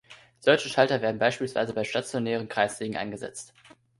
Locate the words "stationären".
1.83-2.47